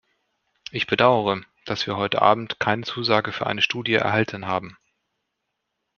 Ich 0.71 0.87
bedaure, 0.87 1.45
dass 1.65 1.85
wir 1.85 1.95
heute 1.95 2.23
abend 2.23 2.59
keine 2.59 2.81
Zusage 2.81 3.31
für 3.31 3.45
eine 3.45 3.61
Studie 3.61 3.93
erhalten 3.93 4.47
haben. 4.47 4.75